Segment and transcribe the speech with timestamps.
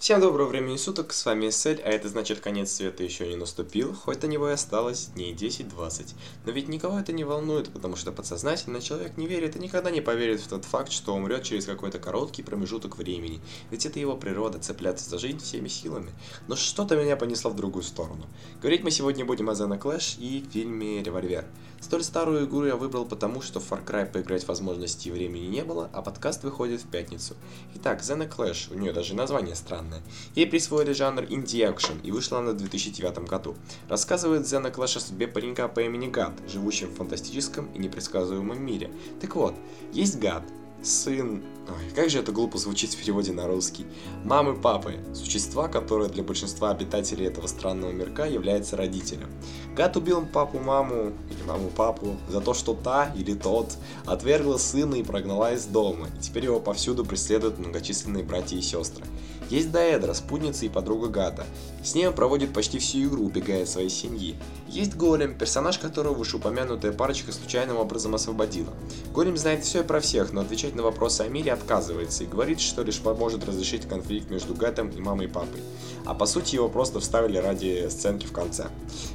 [0.00, 3.94] Всем доброго времени суток, с вами Сель, а это значит конец света еще не наступил,
[3.94, 6.14] хоть до него и осталось дней 10-20.
[6.46, 10.00] Но ведь никого это не волнует, потому что подсознательно человек не верит и никогда не
[10.00, 14.58] поверит в тот факт, что умрет через какой-то короткий промежуток времени, ведь это его природа
[14.58, 16.12] цепляться за жизнь всеми силами.
[16.48, 18.24] Но что-то меня понесло в другую сторону.
[18.62, 21.44] Говорить мы сегодня будем о Зена Клэш и фильме «Револьвер».
[21.80, 25.64] Столь старую игру я выбрал потому, что в Far Cry поиграть возможности и времени не
[25.64, 27.34] было, а подкаст выходит в пятницу.
[27.74, 30.02] Итак, Zeno Clash, у нее даже название странное.
[30.34, 33.56] Ей присвоили жанр инди-экшен и вышла она в 2009 году.
[33.88, 38.90] Рассказывает Zeno Clash о судьбе паренька по имени Гад, живущем в фантастическом и непредсказуемом мире.
[39.20, 39.54] Так вот,
[39.92, 40.44] есть Гад,
[40.82, 41.42] сын...
[41.68, 43.86] Ой, как же это глупо звучит в переводе на русский.
[44.24, 44.98] Мамы папы.
[45.14, 49.28] Существа, которое для большинства обитателей этого странного мирка является родителем.
[49.76, 55.54] Гад убил папу-маму или маму-папу за то, что та или тот отвергла сына и прогнала
[55.54, 59.04] из дома, и теперь его повсюду преследуют многочисленные братья и сестры.
[59.48, 61.46] Есть Даэдра, спутница и подруга Гата.
[61.82, 64.36] С ней он проводит почти всю игру, убегая от своей семьи.
[64.68, 68.72] Есть Голем, персонаж которого вышеупомянутая парочка случайным образом освободила.
[69.12, 72.60] Голем знает все и про всех, но отвечать на вопросы о мире отказывается и говорит,
[72.60, 75.60] что лишь поможет разрешить конфликт между Гатом и мамой и папой.
[76.04, 78.68] А по сути его просто вставили ради сценки в конце.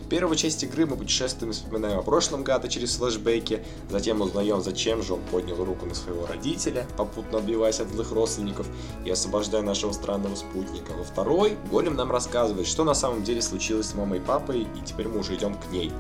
[0.06, 4.62] В первой части игры мы путешествуем и вспоминаем о прошлом Гата через флешбеки, затем узнаем,
[4.62, 8.68] зачем же он поднял руку на своего родителя, попутно отбиваясь от злых родственников
[9.06, 10.94] и освобождая нашего странного спутника.
[10.94, 14.86] Во второй Голем нам рассказывает, что на самом деле случилось с мамой и папой, и
[14.86, 15.92] теперь мы уже идем к ней.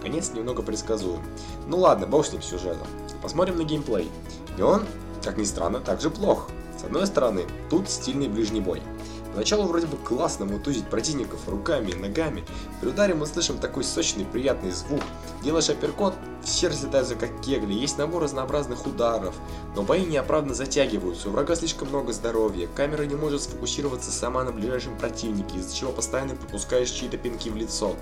[0.00, 1.20] Конец немного предсказуем.
[1.66, 2.86] Ну ладно, бог с ним сюжетом.
[3.22, 4.08] Посмотрим на геймплей.
[4.58, 4.84] И он,
[5.24, 6.48] как ни странно, также плох.
[6.78, 8.80] С одной стороны, тут стильный ближний бой.
[9.34, 12.44] Поначалу вроде бы классно мутузить противников руками и ногами.
[12.80, 15.00] При ударе мы слышим такой сочный приятный звук.
[15.42, 19.34] Делаешь апперкот, все разлетаются как кегли, есть набор разнообразных ударов.
[19.74, 24.52] Но бои неоправданно затягиваются, у врага слишком много здоровья, камера не может сфокусироваться сама на
[24.52, 27.96] ближайшем противнике, из-за чего постоянно пропускаешь чьи-то пинки в лицо.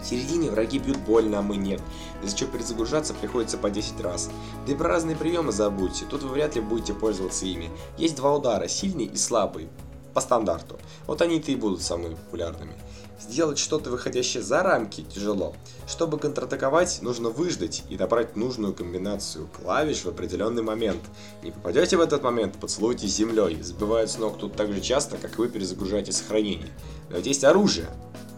[0.00, 1.82] В середине враги бьют больно, а мы нет,
[2.22, 4.30] из-за чего перезагружаться приходится по 10 раз.
[4.66, 7.70] Да и про разные приемы забудьте, тут вы вряд ли будете пользоваться ими.
[7.98, 9.68] Есть два удара, сильный и слабый
[10.14, 10.78] по стандарту.
[11.06, 12.74] Вот они-то и будут самыми популярными.
[13.20, 15.54] Сделать что-то выходящее за рамки тяжело.
[15.86, 21.00] Чтобы контратаковать, нужно выждать и набрать нужную комбинацию клавиш в определенный момент.
[21.42, 23.62] Не попадете в этот момент, поцелуйте землей.
[23.62, 26.70] Сбивают с ног тут так же часто, как вы перезагружаете сохранение.
[27.10, 27.88] Но есть оружие.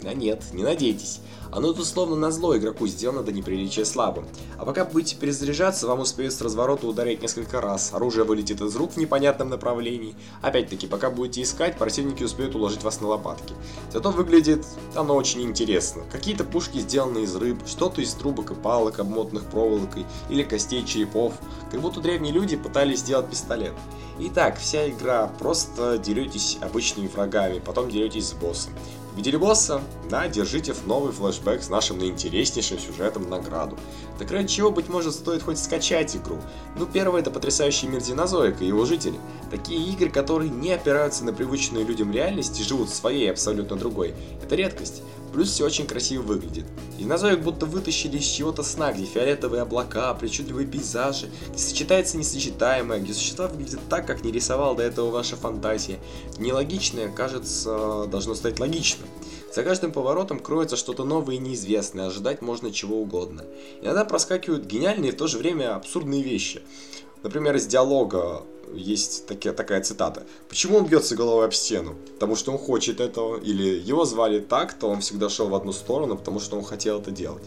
[0.06, 1.18] Да нет, не надейтесь.
[1.50, 4.24] Оно тут словно на зло игроку сделано до неприличия слабым.
[4.56, 8.92] А пока будете перезаряжаться, вам успеют с разворота ударить несколько раз, оружие вылетит из рук
[8.92, 10.14] в непонятном направлении.
[10.42, 13.52] Опять-таки, пока будете искать, противники успеют уложить вас на лопатки.
[13.92, 14.64] Зато выглядит
[14.94, 16.04] оно очень интересно.
[16.12, 21.34] Какие-то пушки сделаны из рыб, что-то из трубок и палок, обмотанных проволокой, или костей черепов.
[21.72, 23.74] Как будто древние люди пытались сделать пистолет.
[24.20, 28.72] Итак, вся игра, просто деретесь обычными врагами, потом деретесь с боссом.
[29.16, 29.80] Видели босса?
[30.10, 33.78] Да, держите в новый флешбэк с нашим наинтереснейшим сюжетом награду.
[34.18, 36.38] Так ради чего, быть может, стоит хоть скачать игру?
[36.78, 39.18] Ну, первое это потрясающий мир Динозоика и его жители.
[39.50, 44.14] Такие игры, которые не опираются на привычную людям реальность и живут своей абсолютно другой.
[44.42, 45.02] Это редкость.
[45.32, 46.64] Плюс все очень красиво выглядит.
[46.98, 53.12] Динозоик будто вытащили из чего-то сна, где фиолетовые облака, причудливые пейзажи, где сочетается несочетаемое, где
[53.12, 55.98] существа выглядят так, как не рисовала до этого ваша фантазия.
[56.38, 59.08] Нелогичное, кажется, должно стать логичным.
[59.54, 63.44] За каждым поворотом кроется что-то новое и неизвестное, ожидать можно чего угодно.
[63.82, 66.62] Иногда проскакивают гениальные и в то же время абсурдные вещи.
[67.22, 68.42] Например, из диалога
[68.74, 70.22] есть таки, такая цитата.
[70.48, 71.96] Почему он бьется головой об стену?
[72.14, 73.38] Потому что он хочет этого.
[73.38, 77.00] Или его звали так, то он всегда шел в одну сторону, потому что он хотел
[77.00, 77.44] это делать.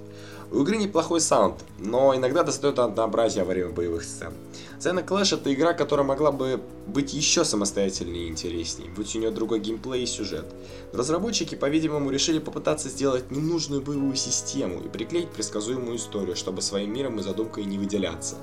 [0.51, 4.33] У игры неплохой саунд, но иногда достает однообразие во время боевых сцен.
[4.79, 9.29] Xena Clash это игра, которая могла бы быть еще самостоятельнее и интереснее, будь у нее
[9.29, 10.45] другой геймплей и сюжет.
[10.93, 17.19] Разработчики, по-видимому, решили попытаться сделать ненужную боевую систему и приклеить предсказуемую историю, чтобы своим миром
[17.19, 18.37] и задумкой не выделяться.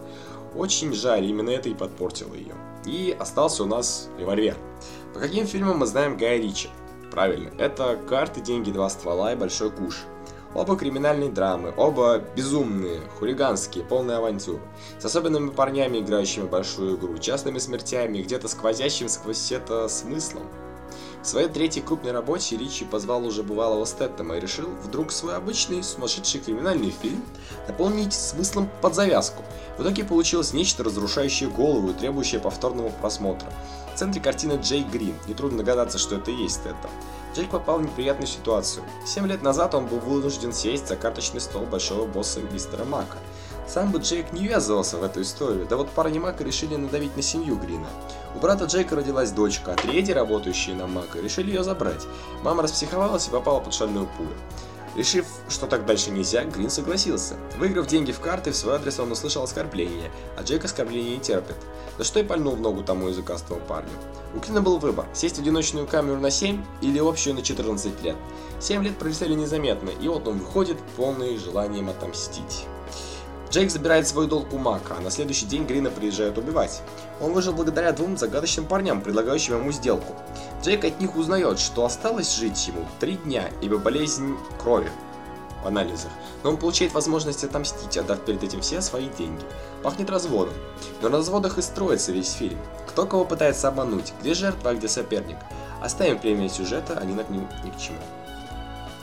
[0.55, 2.55] Очень жаль, именно это и подпортило ее.
[2.85, 4.59] И остался у нас револьвер.
[5.15, 6.69] По каким фильмам мы знаем Гая Ричи?
[7.11, 10.03] Правильно, это «Карты, деньги, два ствола» и «Большой куш».
[10.57, 14.59] Оба криминальные драмы, оба безумные, хулиганские, полные авантюр.
[14.99, 20.45] С особенными парнями, играющими большую игру, частными смертями где-то сквозящим сквозь это смыслом.
[21.27, 25.83] В своей третьей крупной работе Ричи позвал уже бывалого Стэттема и решил вдруг свой обычный
[25.83, 27.21] сумасшедший криминальный фильм
[27.67, 29.43] наполнить смыслом под завязку.
[29.77, 33.53] В итоге получилось нечто разрушающее голову и требующее повторного просмотра.
[33.93, 36.89] В центре картины Джей Грин, нетрудно догадаться, что это и есть это.
[37.35, 38.85] Джейк попал в неприятную ситуацию.
[39.05, 43.19] Семь лет назад он был вынужден сесть за карточный стол большого босса мистера Мака.
[43.67, 47.23] Сам бы Джейк не ввязывался в эту историю, да вот парни Мака решили надавить на
[47.23, 47.89] семью Грина.
[48.37, 52.07] У брата Джейка родилась дочка, а третьи, работающие на Мака, решили ее забрать.
[52.43, 54.31] Мама распсиховалась и попала под шальную пулю.
[54.95, 57.35] Решив, что так дальше нельзя, Грин согласился.
[57.59, 61.57] Выиграв деньги в карты, в свой адрес он услышал оскорбление, а Джейк оскорбления не терпит.
[61.99, 63.91] Да что и пальнул в ногу тому языкастому парню.
[64.35, 68.17] У Грина был выбор– сесть в одиночную камеру на 7 или общую на 14 лет.
[68.61, 72.67] 7 лет пролетели незаметно, и вот он выходит, полный желанием отомстить.
[73.51, 76.83] Джейк забирает свой долг у Мака, а на следующий день Грина приезжают убивать.
[77.21, 80.15] Он выжил благодаря двум загадочным парням, предлагающим ему сделку.
[80.63, 84.91] Джейк от них узнает, что осталось жить ему три дня, ибо болезнь крови
[85.63, 86.11] в анализах,
[86.43, 89.43] но он получает возможность отомстить, отдав перед этим все свои деньги.
[89.83, 90.55] Пахнет разводом.
[91.01, 92.59] Но на разводах и строится весь фильм.
[92.87, 95.37] Кто кого пытается обмануть, где жертва, а где соперник.
[95.81, 97.99] Оставим премию сюжета, они над ним ни к чему.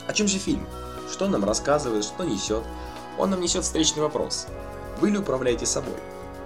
[0.07, 0.68] О чем же фильм?
[1.12, 2.63] Что нам рассказывает, что несет?
[3.18, 4.48] Он нам несет встречный вопрос.
[5.00, 5.95] Вы ли управляете собой?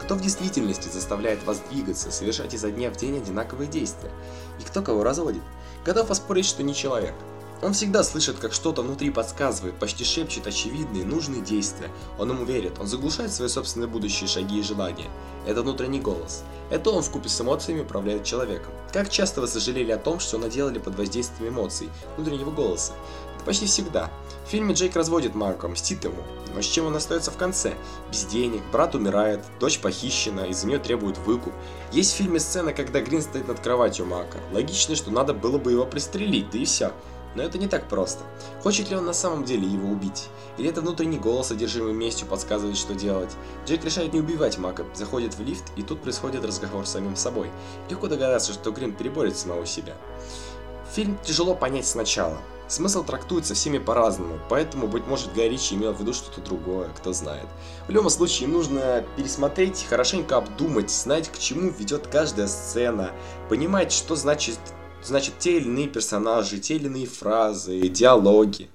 [0.02, 4.12] Кто в действительности заставляет вас двигаться, совершать изо дня в день одинаковые действия?
[4.60, 5.42] И кто кого разводит?
[5.86, 7.14] Готов поспорить, что не человек.
[7.62, 11.90] Он всегда слышит, как что-то внутри подсказывает, почти шепчет очевидные, нужные действия.
[12.20, 15.10] Он ему верит, он заглушает свои собственные будущие шаги и желания.
[15.48, 16.44] Это внутренний голос.
[16.70, 18.72] Это он вкупе с эмоциями управляет человеком.
[18.94, 22.94] Как часто вы сожалели о том, что наделали под воздействием эмоций, внутреннего голоса?
[23.48, 24.12] Почти всегда.
[24.46, 26.22] В фильме Джейк разводит Марка, мстит ему,
[26.54, 27.76] но с чем он остается в конце?
[28.12, 31.54] Без денег, брат умирает, дочь похищена, из-за нее требуют выкуп.
[31.94, 34.40] Есть в фильме сцена, когда Грин стоит над кроватью Марка.
[34.52, 36.92] Логично, что надо было бы его пристрелить, да и все.
[37.36, 38.26] Но это не так просто.
[38.64, 40.28] Хочет ли он на самом деле его убить?
[40.58, 43.32] Или это внутренний голос, одержимый местью, подсказывает, что делать?
[43.66, 47.50] Джейк решает не убивать Мака, заходит в лифт, и тут происходит разговор с самим собой.
[47.90, 49.96] Легко догадаться, что Грин переборет самого себя.
[50.94, 52.38] Фильм тяжело понять сначала.
[52.68, 57.48] Смысл трактуется всеми по-разному, поэтому, быть может, Гай имел в виду что-то другое, кто знает.
[57.88, 63.12] В любом случае, нужно пересмотреть, хорошенько обдумать, знать, к чему ведет каждая сцена,
[63.48, 64.60] понимать, что значит
[65.02, 68.70] значит те или иные персонажи, те или иные фразы, диалоги.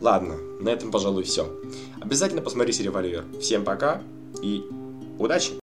[0.00, 1.52] Ладно, на этом, пожалуй, все.
[2.00, 3.24] Обязательно посмотрите «Револьвер».
[3.40, 4.02] Всем пока
[4.40, 4.62] и
[5.18, 5.50] удачи!